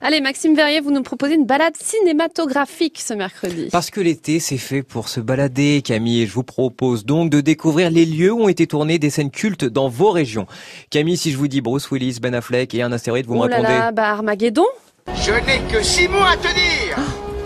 Allez, 0.00 0.20
Maxime 0.20 0.54
Verrier, 0.54 0.80
vous 0.80 0.92
nous 0.92 1.02
proposez 1.02 1.34
une 1.34 1.44
balade 1.44 1.74
cinématographique 1.76 3.00
ce 3.04 3.14
mercredi. 3.14 3.68
Parce 3.72 3.90
que 3.90 4.00
l'été, 4.00 4.38
c'est 4.38 4.56
fait 4.56 4.84
pour 4.84 5.08
se 5.08 5.18
balader, 5.18 5.82
Camille, 5.84 6.22
et 6.22 6.26
je 6.28 6.32
vous 6.34 6.44
propose 6.44 7.04
donc 7.04 7.30
de 7.30 7.40
découvrir 7.40 7.90
les 7.90 8.06
lieux 8.06 8.30
où 8.30 8.42
ont 8.42 8.48
été 8.48 8.68
tournées 8.68 9.00
des 9.00 9.10
scènes 9.10 9.32
cultes 9.32 9.64
dans 9.64 9.88
vos 9.88 10.12
régions. 10.12 10.46
Camille, 10.90 11.16
si 11.16 11.32
je 11.32 11.36
vous 11.36 11.48
dis 11.48 11.60
Bruce 11.60 11.90
Willis, 11.90 12.20
Ben 12.22 12.32
Affleck 12.32 12.72
et 12.74 12.82
un 12.82 12.92
astéroïde, 12.92 13.26
vous 13.26 13.34
oh 13.34 13.42
me 13.42 13.48
là 13.48 13.56
répondez 13.56 13.74
là, 13.74 13.90
bah 13.90 14.10
Armageddon 14.10 14.66
Je 15.16 15.32
n'ai 15.32 15.68
que 15.68 15.82
six 15.82 16.06
mots 16.06 16.18
à 16.22 16.36
te 16.36 16.46
dire 16.46 16.96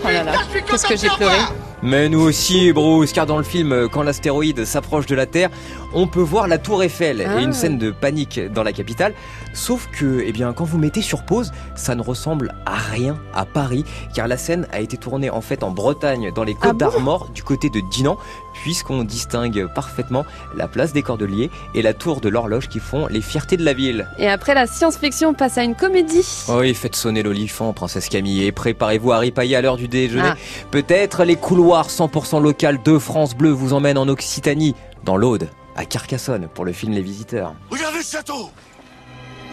Oh 0.05 0.09
là 0.09 0.23
là, 0.23 0.33
qu'est-ce 0.69 0.85
que 0.85 0.95
j'ai 0.95 1.09
pleuré 1.09 1.39
Mais 1.85 2.07
nous 2.07 2.21
aussi, 2.21 2.71
Bruce, 2.71 3.11
car 3.11 3.25
dans 3.25 3.37
le 3.37 3.43
film, 3.43 3.89
quand 3.91 4.03
l'astéroïde 4.03 4.63
s'approche 4.63 5.05
de 5.05 5.15
la 5.15 5.25
Terre, 5.25 5.49
on 5.93 6.07
peut 6.07 6.21
voir 6.21 6.47
la 6.47 6.57
Tour 6.57 6.81
Eiffel 6.81 7.21
Ah. 7.27 7.39
et 7.39 7.43
une 7.43 7.51
scène 7.51 7.77
de 7.77 7.91
panique 7.91 8.39
dans 8.53 8.63
la 8.63 8.71
capitale. 8.71 9.13
Sauf 9.53 9.89
que, 9.91 10.23
eh 10.25 10.31
bien, 10.31 10.53
quand 10.53 10.63
vous 10.63 10.77
mettez 10.77 11.01
sur 11.01 11.23
pause, 11.23 11.51
ça 11.75 11.93
ne 11.93 12.01
ressemble 12.01 12.55
à 12.65 12.75
rien 12.77 13.17
à 13.35 13.45
Paris, 13.45 13.83
car 14.15 14.27
la 14.29 14.37
scène 14.37 14.65
a 14.71 14.79
été 14.79 14.95
tournée 14.97 15.29
en 15.29 15.41
fait 15.41 15.61
en 15.61 15.71
Bretagne, 15.71 16.31
dans 16.33 16.43
les 16.45 16.53
Côtes 16.53 16.63
Ah 16.69 16.71
bon 16.71 16.77
d'Armor, 16.77 17.29
du 17.35 17.43
côté 17.43 17.69
de 17.69 17.81
Dinan, 17.91 18.17
puisqu'on 18.53 19.03
distingue 19.03 19.67
parfaitement 19.75 20.25
la 20.55 20.67
place 20.69 20.93
des 20.93 21.01
Cordeliers 21.03 21.51
et 21.75 21.81
la 21.81 21.93
tour 21.93 22.21
de 22.21 22.29
l'horloge 22.29 22.69
qui 22.69 22.79
font 22.79 23.07
les 23.07 23.21
fiertés 23.21 23.57
de 23.57 23.65
la 23.65 23.73
ville. 23.73 24.07
Et 24.17 24.27
après 24.29 24.53
la 24.55 24.67
science-fiction, 24.67 25.29
on 25.29 25.33
passe 25.33 25.57
à 25.57 25.63
une 25.63 25.75
comédie. 25.75 26.25
Oui, 26.47 26.73
faites 26.73 26.95
sonner 26.95 27.23
l'olifant, 27.23 27.73
princesse 27.73 28.07
Camille, 28.09 28.45
et 28.45 28.51
préparez-vous 28.53 29.11
à 29.11 29.17
ripailler 29.19 29.57
à 29.57 29.61
l'heure 29.61 29.77
du 29.77 29.87
déjeuner. 29.89 30.29
Ah. 30.31 30.35
Peut-être 30.71 31.25
les 31.25 31.35
couloirs 31.35 31.72
100% 31.81 32.41
local 32.41 32.81
de 32.83 32.99
France 32.99 33.35
Bleu 33.35 33.49
vous 33.49 33.73
emmènent 33.73 33.97
en 33.97 34.07
Occitanie, 34.07 34.75
dans 35.03 35.17
l'Aude, 35.17 35.49
à 35.75 35.85
Carcassonne, 35.85 36.47
pour 36.47 36.65
le 36.65 36.71
film 36.71 36.93
Les 36.93 37.01
Visiteurs. 37.01 37.55
Regardez 37.69 38.03
ce 38.03 38.17
château! 38.17 38.51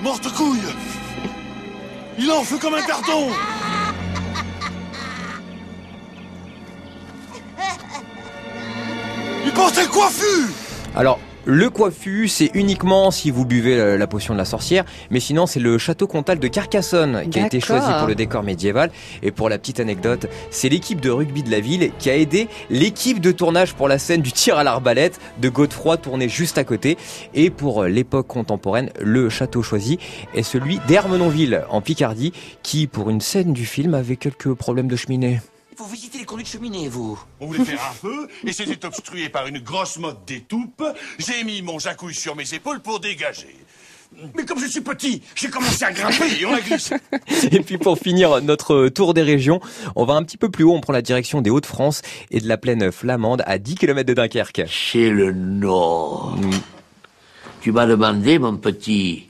Morte 0.02 0.30
couille 0.34 0.60
Il 2.18 2.30
en 2.30 2.42
feu 2.42 2.58
comme 2.58 2.74
un 2.74 2.82
carton! 2.82 3.28
Il 9.46 9.52
pensait 9.52 9.86
coiffu! 9.86 10.52
Alors, 10.94 11.18
le 11.50 11.68
coiffu, 11.68 12.28
c'est 12.28 12.52
uniquement 12.54 13.10
si 13.10 13.32
vous 13.32 13.44
buvez 13.44 13.76
la, 13.76 13.96
la 13.96 14.06
potion 14.06 14.34
de 14.34 14.38
la 14.38 14.44
sorcière, 14.44 14.84
mais 15.10 15.18
sinon 15.18 15.46
c'est 15.46 15.58
le 15.58 15.78
château 15.78 16.06
comtal 16.06 16.38
de 16.38 16.46
Carcassonne 16.46 17.28
qui 17.28 17.40
a 17.40 17.46
été 17.46 17.58
choisi 17.58 17.88
pour 17.98 18.06
le 18.06 18.14
décor 18.14 18.44
médiéval. 18.44 18.92
Et 19.24 19.32
pour 19.32 19.48
la 19.48 19.58
petite 19.58 19.80
anecdote, 19.80 20.26
c'est 20.50 20.68
l'équipe 20.68 21.00
de 21.00 21.10
rugby 21.10 21.42
de 21.42 21.50
la 21.50 21.58
ville 21.58 21.90
qui 21.98 22.08
a 22.08 22.16
aidé 22.16 22.48
l'équipe 22.70 23.20
de 23.20 23.32
tournage 23.32 23.74
pour 23.74 23.88
la 23.88 23.98
scène 23.98 24.22
du 24.22 24.30
tir 24.30 24.58
à 24.58 24.64
l'arbalète 24.64 25.18
de 25.40 25.48
Godefroy 25.48 25.96
tournée 25.96 26.28
juste 26.28 26.56
à 26.56 26.62
côté. 26.62 26.96
Et 27.34 27.50
pour 27.50 27.84
l'époque 27.84 28.28
contemporaine, 28.28 28.90
le 29.00 29.28
château 29.28 29.62
choisi 29.62 29.98
est 30.34 30.44
celui 30.44 30.78
d'Ermenonville 30.86 31.64
en 31.68 31.80
Picardie, 31.80 32.32
qui 32.62 32.86
pour 32.86 33.10
une 33.10 33.20
scène 33.20 33.52
du 33.52 33.66
film 33.66 33.94
avait 33.94 34.16
quelques 34.16 34.54
problèmes 34.54 34.88
de 34.88 34.96
cheminée. 34.96 35.40
Vous 35.80 35.88
visitez 35.88 36.18
les 36.18 36.26
conduits 36.26 36.44
de 36.44 36.48
cheminée, 36.50 36.88
vous 36.88 37.18
On 37.40 37.46
voulait 37.46 37.64
faire 37.64 37.82
un 37.90 37.94
feu, 37.94 38.28
et 38.44 38.52
c'était 38.52 38.84
obstrué 38.84 39.30
par 39.30 39.46
une 39.46 39.60
grosse 39.60 39.96
motte 39.96 40.26
d'étoupe. 40.26 40.84
J'ai 41.18 41.42
mis 41.42 41.62
mon 41.62 41.78
jacouille 41.78 42.14
sur 42.14 42.36
mes 42.36 42.52
épaules 42.52 42.80
pour 42.80 43.00
dégager. 43.00 43.56
Mais 44.34 44.44
comme 44.44 44.58
je 44.58 44.66
suis 44.66 44.82
petit, 44.82 45.22
j'ai 45.34 45.48
commencé 45.48 45.82
à 45.82 45.90
grimper 45.90 46.38
et 46.38 46.44
on 46.44 46.52
a 46.52 46.60
glissé. 46.60 46.96
Et 47.50 47.60
puis 47.60 47.78
pour 47.78 47.96
finir 47.96 48.42
notre 48.42 48.88
tour 48.88 49.14
des 49.14 49.22
régions, 49.22 49.58
on 49.96 50.04
va 50.04 50.14
un 50.14 50.22
petit 50.22 50.36
peu 50.36 50.50
plus 50.50 50.64
haut, 50.64 50.74
on 50.74 50.82
prend 50.82 50.92
la 50.92 51.00
direction 51.00 51.40
des 51.40 51.48
Hauts-de-France 51.48 52.02
et 52.30 52.40
de 52.40 52.48
la 52.48 52.58
plaine 52.58 52.92
flamande 52.92 53.42
à 53.46 53.56
10 53.56 53.76
km 53.76 54.06
de 54.06 54.12
Dunkerque. 54.12 54.62
C'est 54.68 55.08
le 55.08 55.32
Nord. 55.32 56.36
Tu 57.62 57.72
m'as 57.72 57.86
demandé, 57.86 58.38
mon 58.38 58.58
petit. 58.58 59.29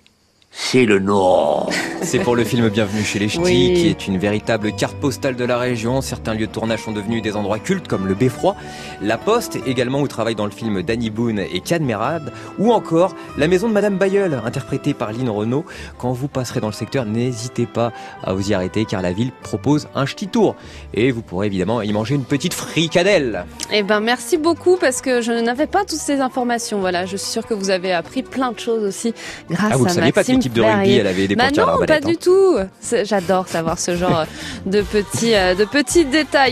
C'est 0.72 0.86
le 0.86 1.00
Nord. 1.00 1.68
C'est 2.00 2.20
pour 2.20 2.36
le 2.36 2.44
film 2.44 2.68
Bienvenue 2.68 3.02
chez 3.02 3.18
les 3.18 3.28
Ch'tis, 3.28 3.40
Oui. 3.40 3.74
qui 3.74 3.88
est 3.88 4.06
une 4.06 4.18
véritable 4.18 4.70
carte 4.72 4.96
postale 4.96 5.34
de 5.34 5.44
la 5.44 5.58
région. 5.58 6.00
Certains 6.00 6.32
lieux 6.32 6.46
de 6.46 6.52
tournage 6.52 6.84
sont 6.84 6.92
devenus 6.92 7.22
des 7.22 7.34
endroits 7.34 7.58
cultes 7.58 7.88
comme 7.88 8.06
le 8.06 8.14
Beffroi, 8.14 8.54
la 9.02 9.18
Poste, 9.18 9.58
également 9.66 10.00
où 10.00 10.06
travaille 10.06 10.36
dans 10.36 10.44
le 10.44 10.52
film 10.52 10.80
Danny 10.82 11.10
Boone 11.10 11.40
et 11.40 11.60
Can 11.60 11.80
Merad, 11.80 12.32
ou 12.60 12.72
encore 12.72 13.16
la 13.36 13.48
maison 13.48 13.68
de 13.68 13.72
Madame 13.72 13.98
Bayeul, 13.98 14.40
interprétée 14.44 14.94
par 14.94 15.12
Lynn 15.12 15.28
Renault. 15.28 15.64
Quand 15.98 16.12
vous 16.12 16.28
passerez 16.28 16.60
dans 16.60 16.68
le 16.68 16.72
secteur, 16.72 17.04
n'hésitez 17.04 17.66
pas 17.66 17.92
à 18.22 18.32
vous 18.32 18.50
y 18.50 18.54
arrêter 18.54 18.84
car 18.84 19.02
la 19.02 19.12
ville 19.12 19.32
propose 19.42 19.88
un 19.96 20.06
ch'ti 20.06 20.28
tour. 20.28 20.54
Et 20.94 21.10
vous 21.10 21.20
pourrez 21.22 21.48
évidemment 21.48 21.82
y 21.82 21.92
manger 21.92 22.14
une 22.14 22.24
petite 22.24 22.54
fricadelle. 22.54 23.44
Eh 23.72 23.82
ben 23.82 23.98
merci 23.98 24.36
beaucoup 24.38 24.76
parce 24.76 25.00
que 25.00 25.20
je 25.20 25.32
n'avais 25.32 25.66
pas 25.66 25.80
toutes 25.80 25.98
ces 25.98 26.20
informations. 26.20 26.78
Voilà, 26.78 27.06
je 27.06 27.16
suis 27.16 27.30
sûre 27.32 27.46
que 27.46 27.54
vous 27.54 27.70
avez 27.70 27.92
appris 27.92 28.22
plein 28.22 28.52
de 28.52 28.60
choses 28.60 28.84
aussi 28.84 29.12
grâce 29.50 29.72
Ah, 29.74 29.76
vous 29.76 29.86
à 29.86 29.94
pas 30.12 30.20
Maxime 30.20 30.40
de 30.62 30.76
rugby, 30.78 30.94
elle 30.96 31.06
avait 31.06 31.28
des 31.28 31.36
Bah 31.36 31.44
à 31.44 31.50
non, 31.50 31.56
pas 31.56 31.66
l'arbalète, 31.66 32.04
hein. 32.04 32.08
du 32.08 32.16
tout. 32.16 32.56
J'adore 33.04 33.48
savoir 33.48 33.78
ce 33.78 33.96
genre 33.96 34.24
de 34.66 34.82
petits, 34.82 35.34
euh, 35.34 35.54
de 35.54 35.64
petits 35.64 36.04
détails. 36.04 36.48